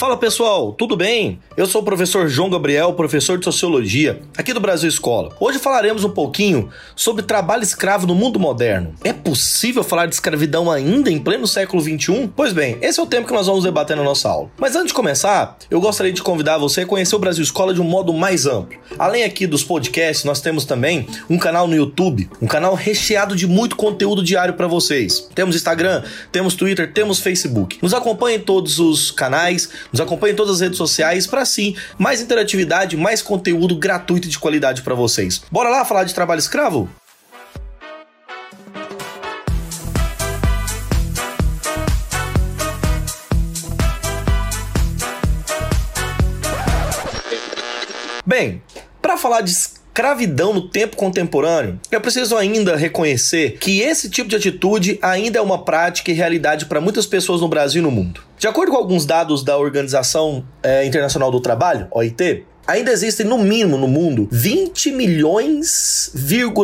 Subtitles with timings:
[0.00, 1.38] Fala pessoal, tudo bem?
[1.58, 5.36] Eu sou o professor João Gabriel, professor de Sociologia, aqui do Brasil Escola.
[5.38, 8.94] Hoje falaremos um pouquinho sobre trabalho escravo no mundo moderno.
[9.04, 12.30] É possível falar de escravidão ainda em pleno século XXI?
[12.34, 14.50] Pois bem, esse é o tema que nós vamos debater na nossa aula.
[14.56, 17.82] Mas antes de começar, eu gostaria de convidar você a conhecer o Brasil Escola de
[17.82, 18.78] um modo mais amplo.
[18.98, 23.46] Além aqui dos podcasts, nós temos também um canal no YouTube, um canal recheado de
[23.46, 25.28] muito conteúdo diário para vocês.
[25.34, 26.02] Temos Instagram,
[26.32, 27.78] temos Twitter, temos Facebook.
[27.82, 31.76] Nos acompanhe em todos os canais, nos acompanhe em todas as redes sociais para sim
[31.98, 35.42] mais interatividade, mais conteúdo gratuito e de qualidade para vocês.
[35.50, 36.88] Bora lá falar de trabalho escravo?
[48.24, 48.62] Bem,
[49.02, 49.50] para falar de
[49.90, 55.42] escravidão no tempo contemporâneo, é preciso ainda reconhecer que esse tipo de atitude ainda é
[55.42, 58.22] uma prática e realidade para muitas pessoas no Brasil e no mundo.
[58.38, 63.38] De acordo com alguns dados da Organização é, Internacional do Trabalho, OIT, ainda existem no
[63.38, 66.10] mínimo no mundo 20 milhões,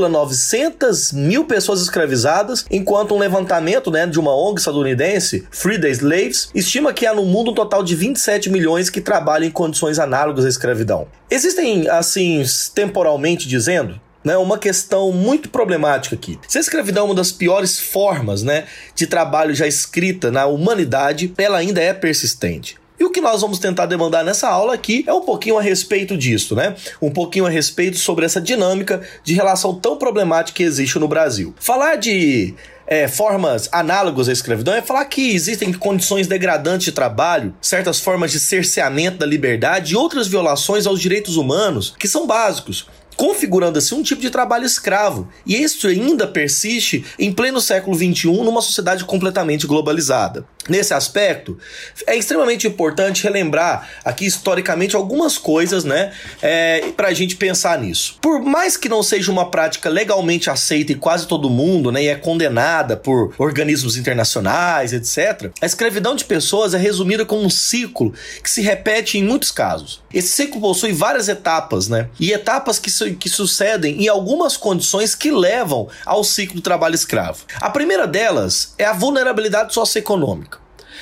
[0.09, 6.51] 900 mil pessoas escravizadas, enquanto um levantamento né, de uma ONG estadunidense, Free the Slaves,
[6.55, 10.45] estima que há no mundo um total de 27 milhões que trabalham em condições análogas
[10.45, 11.09] à escravidão.
[11.31, 12.43] Existem, assim,
[12.75, 16.39] temporalmente dizendo, né, uma questão muito problemática aqui.
[16.49, 21.33] Se a escravidão é uma das piores formas né, de trabalho já escrita na humanidade,
[21.39, 22.77] ela ainda é persistente.
[22.99, 26.17] E o que nós vamos tentar demandar nessa aula aqui é um pouquinho a respeito
[26.17, 26.75] disso, né?
[27.01, 31.55] Um pouquinho a respeito sobre essa dinâmica de relação tão problemática que existe no Brasil.
[31.61, 32.55] Falar de
[32.87, 38.31] é, formas análogas à escravidão é falar que existem condições degradantes de trabalho, certas formas
[38.31, 43.95] de cerceamento da liberdade e outras violações aos direitos humanos que são básicos configurando assim
[43.95, 45.29] um tipo de trabalho escravo.
[45.45, 50.45] E isso ainda persiste em pleno século XXI numa sociedade completamente globalizada.
[50.69, 51.59] Nesse aspecto,
[52.07, 56.13] é extremamente importante relembrar aqui historicamente algumas coisas, né,
[56.43, 58.19] é, para a gente pensar nisso.
[58.21, 62.09] Por mais que não seja uma prática legalmente aceita em quase todo mundo, né, e
[62.09, 68.13] é condenada por organismos internacionais, etc., a escravidão de pessoas é resumida como um ciclo
[68.43, 70.03] que se repete em muitos casos.
[70.13, 75.15] Esse ciclo possui várias etapas, né, e etapas que, su que sucedem em algumas condições
[75.15, 77.45] que levam ao ciclo do trabalho escravo.
[77.61, 80.56] A primeira delas é a vulnerabilidade socioeconômica.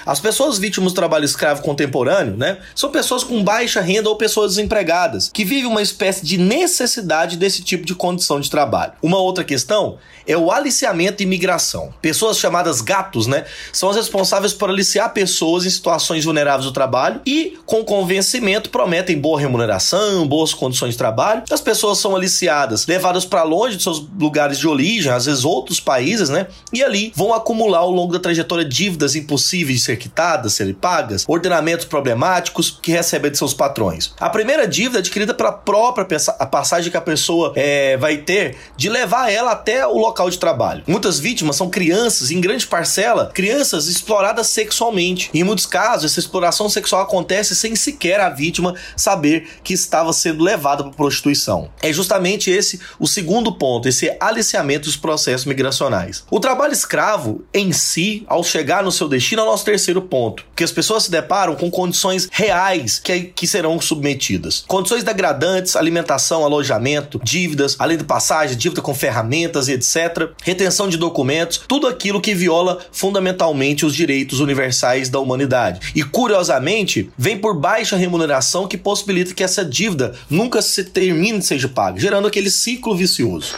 [0.05, 4.55] As pessoas vítimas do trabalho escravo contemporâneo, né, são pessoas com baixa renda ou pessoas
[4.55, 8.93] desempregadas, que vivem uma espécie de necessidade desse tipo de condição de trabalho.
[9.03, 11.93] Uma outra questão é o aliciamento e migração.
[12.01, 17.21] Pessoas chamadas gatos, né, são as responsáveis por aliciar pessoas em situações vulneráveis do trabalho
[17.27, 21.43] e, com convencimento, prometem boa remuneração, boas condições de trabalho.
[21.51, 25.79] As pessoas são aliciadas, levadas para longe de seus lugares de origem, às vezes outros
[25.79, 30.75] países, né, e ali vão acumular ao longo da trajetória dívidas impossíveis ser quitadas, serem
[30.75, 34.13] pagas, ordenamentos problemáticos que recebem de seus patrões.
[34.19, 36.07] A primeira dívida é adquirida pela própria
[36.39, 40.39] a passagem que a pessoa é, vai ter de levar ela até o local de
[40.39, 40.83] trabalho.
[40.87, 45.31] Muitas vítimas são crianças, em grande parcela, crianças exploradas sexualmente.
[45.35, 50.43] Em muitos casos, essa exploração sexual acontece sem sequer a vítima saber que estava sendo
[50.43, 51.71] levada para prostituição.
[51.83, 56.25] É justamente esse o segundo ponto, esse aliciamento dos processos migracionais.
[56.31, 60.45] O trabalho escravo em si, ao chegar no seu destino, é o nosso terceiro ponto,
[60.55, 64.65] que as pessoas se deparam com condições reais que, que serão submetidas.
[64.69, 70.97] Condições degradantes, alimentação, alojamento, dívidas, além de passagem, dívida com ferramentas e etc., retenção de
[70.97, 75.93] documentos, tudo aquilo que viola fundamentalmente os direitos universais da humanidade.
[75.93, 81.47] E curiosamente, vem por baixa remuneração que possibilita que essa dívida nunca se termine de
[81.47, 83.57] seja paga, gerando aquele ciclo vicioso.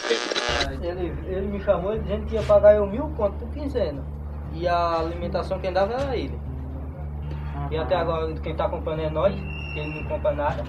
[0.81, 4.16] Ele, ele me chamou dizendo que ia pagar eu mil conto por quinzena.
[4.57, 6.39] E a alimentação quem dava era ele.
[7.69, 9.35] E até agora quem está acompanhando é nós,
[9.75, 10.63] ele não compra nada.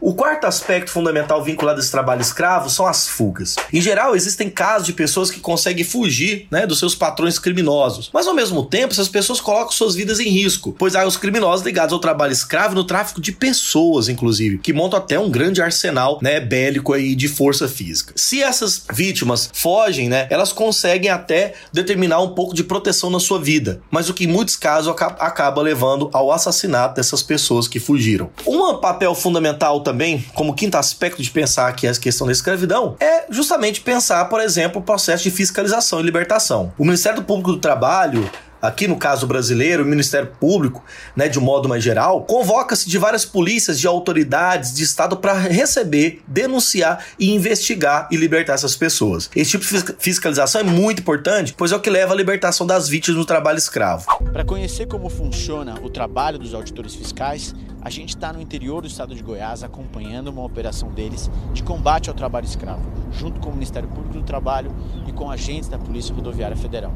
[0.00, 3.56] O quarto aspecto fundamental vinculado a esse trabalho escravo são as fugas.
[3.72, 8.26] Em geral, existem casos de pessoas que conseguem fugir né, dos seus patrões criminosos, mas
[8.26, 11.92] ao mesmo tempo, essas pessoas colocam suas vidas em risco, pois há os criminosos ligados
[11.92, 16.40] ao trabalho escravo no tráfico de pessoas, inclusive, que montam até um grande arsenal né,
[16.40, 18.12] bélico aí de força física.
[18.16, 23.40] Se essas vítimas fogem, né, elas conseguem até determinar um pouco de proteção na sua
[23.40, 28.30] vida, mas o que em muitos casos acaba levando ao assassinato dessas pessoas que fugiram.
[28.46, 33.24] Um papel fundamental também, como quinto aspecto de pensar aqui a questão da escravidão, é
[33.30, 36.72] justamente pensar, por exemplo, o processo de fiscalização e libertação.
[36.78, 38.28] O Ministério Público do Trabalho
[38.60, 42.98] aqui no caso brasileiro, o Ministério Público, né, de um modo mais geral, convoca-se de
[42.98, 49.30] várias polícias, de autoridades de Estado para receber, denunciar e investigar e libertar essas pessoas.
[49.34, 52.88] Esse tipo de fiscalização é muito importante, pois é o que leva à libertação das
[52.88, 54.06] vítimas do trabalho escravo.
[54.32, 58.88] Para conhecer como funciona o trabalho dos auditores fiscais, a gente está no interior do
[58.88, 62.82] estado de Goiás acompanhando uma operação deles de combate ao trabalho escravo,
[63.12, 64.74] junto com o Ministério Público do Trabalho
[65.06, 66.92] e com agentes da Polícia Rodoviária Federal.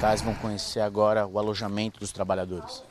[0.00, 2.82] Fiscais vão conhecer agora o alojamento dos trabalhadores.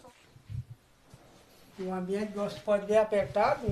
[1.79, 3.65] O ambiente, você pode ver, apertado,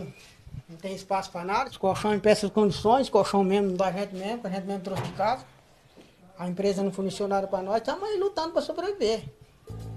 [0.67, 4.41] não tem espaço para nada, os colchão em péssimas condições, colchão mesmo da gente mesmo,
[4.41, 5.45] que a gente mesmo trouxe de casa.
[6.35, 9.25] A empresa não funcionário para nós, estamos aí lutando para sobreviver.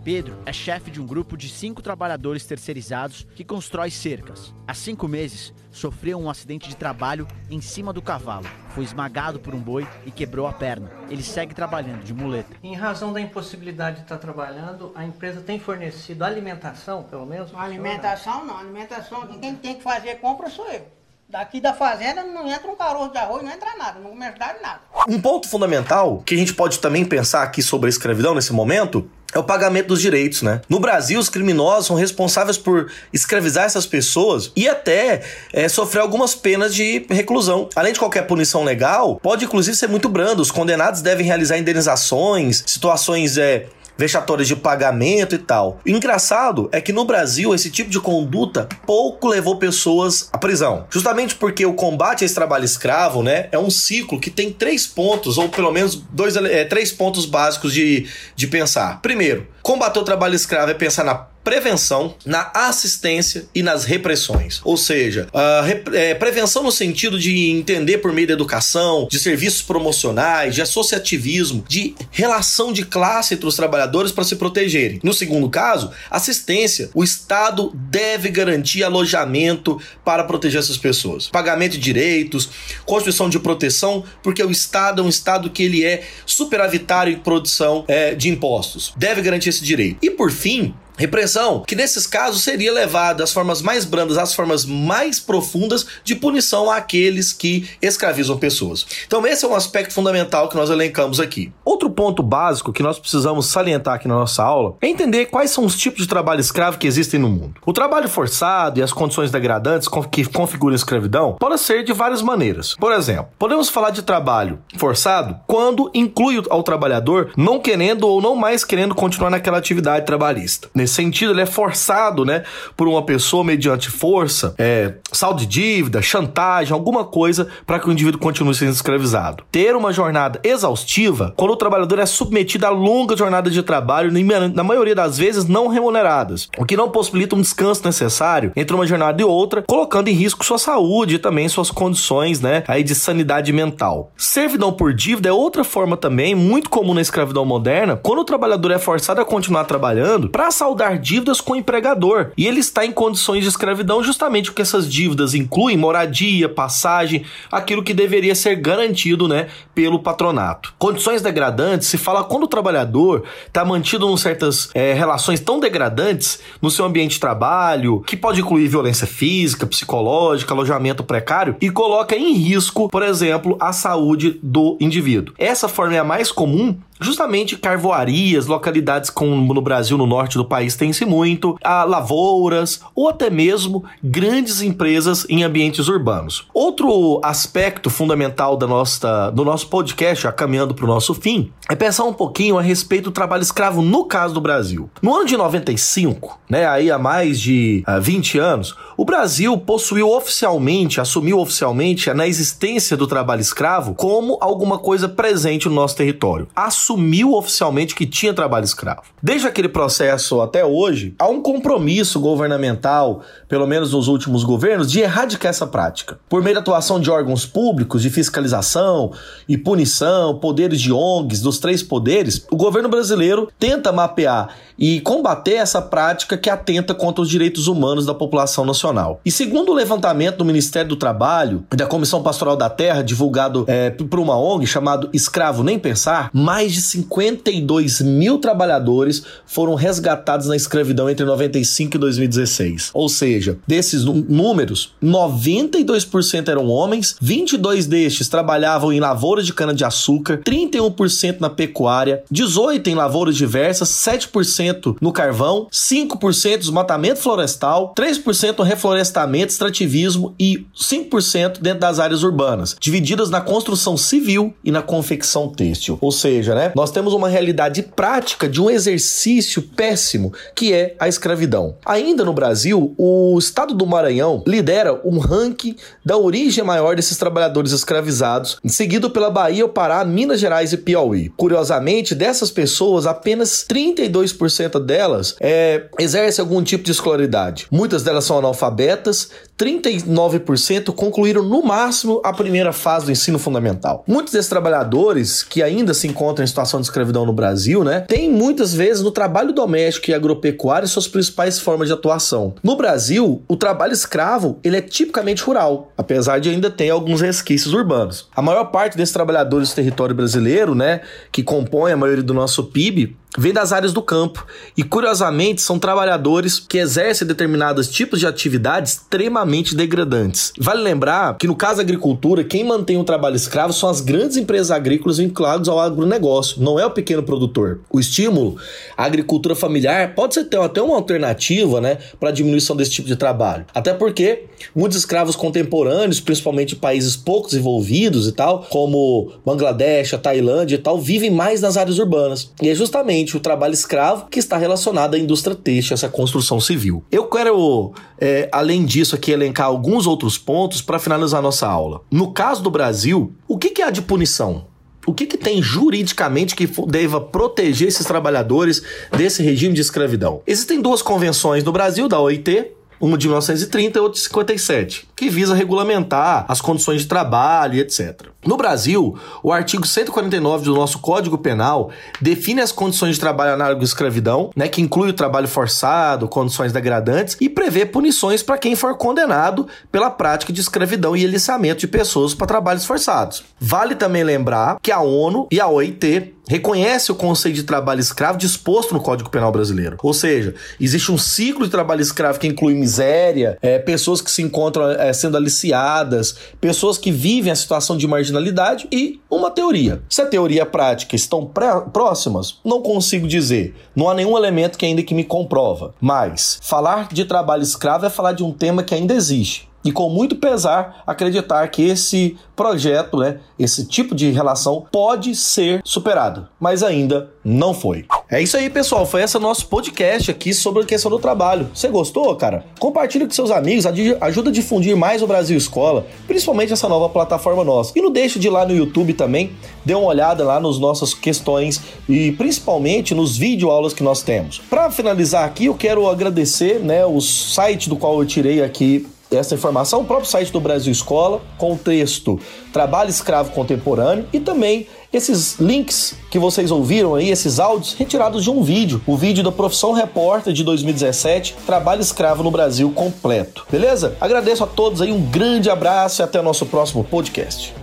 [0.02, 4.54] Pedro é chefe de um grupo de cinco trabalhadores terceirizados que constrói cercas.
[4.66, 8.46] Há cinco meses, sofreu um acidente de trabalho em cima do cavalo.
[8.70, 10.90] Foi esmagado por um boi e quebrou a perna.
[11.10, 12.56] Ele segue trabalhando de muleta.
[12.62, 17.52] Em razão da impossibilidade de estar trabalhando, a empresa tem fornecido alimentação, pelo menos?
[17.54, 18.56] alimentação não.
[18.56, 20.86] Alimentação, quem tem que fazer compra sou eu.
[21.30, 24.80] Daqui da fazenda não entra um caroço de arroz, não entra nada, não começa nada.
[25.08, 29.08] Um ponto fundamental que a gente pode também pensar aqui sobre a escravidão nesse momento
[29.34, 30.60] é o pagamento dos direitos, né?
[30.68, 35.22] No Brasil, os criminosos são responsáveis por escravizar essas pessoas e até
[35.52, 37.68] é, sofrer algumas penas de reclusão.
[37.76, 40.42] Além de qualquer punição legal, pode inclusive ser muito brando.
[40.42, 45.80] Os condenados devem realizar indenizações, situações é, vexatórias de pagamento e tal.
[45.84, 50.86] O engraçado é que no Brasil esse tipo de conduta pouco levou pessoas à prisão.
[50.90, 54.86] Justamente porque o combate a esse trabalho escravo, né, é um ciclo que tem três
[54.86, 59.00] pontos, ou pelo menos dois, é, três pontos básicos de, de pensar.
[59.00, 64.60] Primeiro, combater o trabalho escravo é pensar na prevenção, na assistência e nas repressões.
[64.64, 69.62] Ou seja, uh, é, prevenção no sentido de entender por meio da educação, de serviços
[69.62, 75.00] promocionais, de associativismo, de relação de classe entre os trabalhadores para se protegerem.
[75.02, 76.90] No segundo caso, assistência.
[76.94, 81.28] O Estado deve garantir alojamento para proteger essas pessoas.
[81.28, 82.50] Pagamento de direitos,
[82.84, 87.84] constituição de proteção, porque o Estado é um Estado que ele é superavitário em produção
[87.88, 88.92] é, de impostos.
[88.96, 89.98] Deve garantir esse direito.
[90.02, 94.66] E por fim, Repressão, que nesses casos seria levada das formas mais brandas às formas
[94.66, 98.86] mais profundas de punição àqueles que escravizam pessoas.
[99.06, 101.50] Então, esse é um aspecto fundamental que nós elencamos aqui.
[101.64, 105.64] Outro ponto básico que nós precisamos salientar aqui na nossa aula é entender quais são
[105.64, 107.54] os tipos de trabalho escravo que existem no mundo.
[107.64, 112.74] O trabalho forçado e as condições degradantes que configuram escravidão podem ser de várias maneiras.
[112.74, 118.36] Por exemplo, podemos falar de trabalho forçado quando inclui ao trabalhador não querendo ou não
[118.36, 120.68] mais querendo continuar naquela atividade trabalhista.
[120.74, 122.44] Nesse sentido, ele é forçado, né,
[122.76, 127.92] por uma pessoa mediante força, é, saldo de dívida, chantagem, alguma coisa para que o
[127.92, 129.44] indivíduo continue sendo escravizado.
[129.50, 134.12] Ter uma jornada exaustiva quando o trabalhador é submetido a longa jornada de trabalho,
[134.54, 138.86] na maioria das vezes não remuneradas, o que não possibilita um descanso necessário entre uma
[138.86, 142.94] jornada e outra, colocando em risco sua saúde e também suas condições, né, aí de
[142.94, 144.12] sanidade mental.
[144.16, 148.70] Servidão por dívida é outra forma também muito comum na escravidão moderna, quando o trabalhador
[148.70, 152.30] é forçado a continuar trabalhando para saldar dívidas com o empregador.
[152.36, 157.82] E ele está em condições de escravidão justamente porque essas dívidas incluem moradia, passagem, aquilo
[157.82, 160.72] que deveria ser garantido, né, pelo patronato.
[160.78, 166.40] Condições degradantes se fala quando o trabalhador está mantido em certas é, relações tão degradantes
[166.62, 172.16] no seu ambiente de trabalho, que pode incluir violência física, psicológica, alojamento precário e coloca
[172.16, 175.34] em risco, por exemplo, a saúde do indivíduo.
[175.38, 180.44] Essa forma é a mais comum justamente carvoarias, localidades como no Brasil, no norte do
[180.44, 186.46] país, tem-se muito, a lavouras ou até mesmo grandes empresas em ambientes urbanos.
[186.52, 191.76] Outro aspecto fundamental da nossa, do nosso podcast, já caminhando para o nosso fim, é
[191.76, 194.90] pensar um pouquinho a respeito do trabalho escravo no caso do Brasil.
[195.00, 199.56] No ano de 95, né, aí há mais de uh, ah, 20 anos, o Brasil
[199.56, 205.96] possuiu oficialmente, assumiu oficialmente na existência do trabalho escravo como alguma coisa presente no nosso
[205.96, 206.48] território.
[206.96, 209.02] Oficialmente que tinha trabalho escravo.
[209.22, 215.00] Desde aquele processo até hoje, há um compromisso governamental, pelo menos nos últimos governos, de
[215.00, 216.18] erradicar essa prática.
[216.28, 219.12] Por meio da atuação de órgãos públicos, de fiscalização
[219.48, 225.54] e punição, poderes de ONGs, dos três poderes, o governo brasileiro tenta mapear e combater
[225.54, 229.20] essa prática que atenta contra os direitos humanos da população nacional.
[229.24, 233.64] E segundo o levantamento do Ministério do Trabalho e da Comissão Pastoral da Terra, divulgado
[233.68, 239.74] é, por uma ONG chamado Escravo Nem Pensar, mais de de 52 mil trabalhadores foram
[239.74, 242.90] resgatados na escravidão entre 95 e 2016.
[242.94, 251.40] Ou seja, desses números, 92% eram homens, 22 destes trabalhavam em lavouras de cana-de-açúcar, 31%
[251.40, 259.52] na pecuária, 18% em lavouras diversas, 7% no carvão, 5% desmatamento florestal, 3% no reflorestamento,
[259.52, 265.98] extrativismo e 5% dentro das áreas urbanas, divididas na construção civil e na confecção têxtil.
[266.00, 271.08] Ou seja, né, nós temos uma realidade prática de um exercício péssimo que é a
[271.08, 271.76] escravidão.
[271.84, 277.72] Ainda no Brasil, o estado do Maranhão lidera um ranking da origem maior desses trabalhadores
[277.72, 281.30] escravizados, seguido pela Bahia, o Pará, Minas Gerais e Piauí.
[281.36, 287.66] Curiosamente, dessas pessoas, apenas 32% delas é, exercem algum tipo de escolaridade.
[287.70, 294.02] Muitas delas são analfabetas, 39% concluíram no máximo a primeira fase do ensino fundamental.
[294.06, 298.30] Muitos desses trabalhadores que ainda se encontram em situação de escravidão no Brasil, né, têm
[298.30, 302.54] muitas vezes no trabalho doméstico e agropecuário suas principais formas de atuação.
[302.62, 307.74] No Brasil, o trabalho escravo ele é tipicamente rural, apesar de ainda ter alguns resquícios
[307.74, 308.28] urbanos.
[308.34, 312.64] A maior parte desses trabalhadores do território brasileiro, né, que compõe a maioria do nosso
[312.64, 314.46] PIB, vem das áreas do campo
[314.76, 320.52] e, curiosamente, são trabalhadores que exercem determinados tipos de atividades extremamente degradantes.
[320.58, 324.36] Vale lembrar que, no caso da agricultura, quem mantém o trabalho escravo são as grandes
[324.36, 327.80] empresas agrícolas vinculadas ao agronegócio, não é o pequeno produtor.
[327.90, 328.56] O estímulo
[328.96, 333.16] à agricultura familiar pode ser até uma alternativa né, para a diminuição desse tipo de
[333.16, 333.64] trabalho.
[333.74, 334.44] Até porque
[334.74, 340.98] muitos escravos contemporâneos, principalmente países pouco desenvolvidos e tal, como Bangladesh, a Tailândia e tal,
[340.98, 342.50] vivem mais nas áreas urbanas.
[342.60, 347.04] E é justamente o trabalho escravo que está relacionado à indústria têxtil, essa construção civil.
[347.10, 352.02] Eu quero, é, além disso, aqui elencar alguns outros pontos para finalizar nossa aula.
[352.10, 354.66] No caso do Brasil, o que, que há de punição?
[355.06, 360.42] O que, que, tem juridicamente que deva proteger esses trabalhadores desse regime de escravidão?
[360.46, 362.66] Existem duas convenções no Brasil, da OIT,
[363.00, 367.80] uma de 1930 e outra de 57, que visa regulamentar as condições de trabalho e
[367.80, 368.28] etc.
[368.44, 371.90] No Brasil, o artigo 149 do nosso Código Penal
[372.20, 376.72] define as condições de trabalho análogo à escravidão, né, que inclui o trabalho forçado, condições
[376.72, 381.88] degradantes e prevê punições para quem for condenado pela prática de escravidão e aliciamento de
[381.88, 383.44] pessoas para trabalhos forçados.
[383.58, 388.36] Vale também lembrar que a ONU e a OIT reconhece o conceito de trabalho escravo
[388.36, 389.96] disposto no Código Penal brasileiro.
[390.02, 394.42] Ou seja, existe um ciclo de trabalho escravo que inclui miséria, é, pessoas que se
[394.42, 400.02] encontram é, sendo aliciadas, pessoas que vivem a situação de marginalidade e uma teoria.
[400.10, 401.48] Se a teoria e a prática estão
[401.92, 403.76] próximas, não consigo dizer.
[403.94, 405.94] Não há nenhum elemento que ainda que me comprova.
[406.00, 410.08] Mas falar de trabalho escravo é falar de um tema que ainda existe e com
[410.08, 416.82] muito pesar acreditar que esse projeto, né, esse tipo de relação pode ser superado, mas
[416.82, 418.04] ainda não foi.
[418.30, 419.06] É isso aí, pessoal.
[419.06, 421.68] Foi esse nosso podcast aqui sobre a questão do trabalho.
[421.74, 422.64] Você gostou, cara?
[422.78, 423.86] Compartilhe com seus amigos,
[424.20, 427.92] ajuda a difundir mais o Brasil Escola, principalmente essa nova plataforma nossa.
[427.96, 429.52] E não deixe de ir lá no YouTube também,
[429.84, 434.58] dê uma olhada lá nas nossas questões e principalmente nos videoaulas que nós temos.
[434.70, 439.54] Para finalizar aqui, eu quero agradecer, né, o site do qual eu tirei aqui essa
[439.54, 442.38] informação, o próprio site do Brasil Escola, com o texto
[442.72, 448.50] Trabalho Escravo Contemporâneo e também esses links que vocês ouviram aí, esses áudios retirados de
[448.50, 453.66] um vídeo, o vídeo da Profissão Repórter de 2017, Trabalho Escravo no Brasil completo.
[453.70, 454.16] Beleza?
[454.20, 457.79] Agradeço a todos aí, um grande abraço e até o nosso próximo podcast.